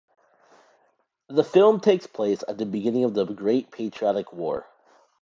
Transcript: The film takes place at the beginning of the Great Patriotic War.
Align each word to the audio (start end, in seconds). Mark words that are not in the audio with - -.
The 1.27 1.43
film 1.43 1.79
takes 1.79 2.07
place 2.07 2.43
at 2.47 2.57
the 2.57 2.65
beginning 2.65 3.03
of 3.03 3.13
the 3.13 3.23
Great 3.23 3.69
Patriotic 3.69 4.33
War. 4.33 4.65